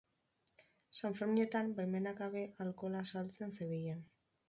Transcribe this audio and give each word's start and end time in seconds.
Sanferminetan 1.01 1.71
baimenik 1.81 2.19
gabe 2.25 2.45
alkohola 2.67 3.07
saltzen 3.15 3.59
zebilen. 3.63 4.07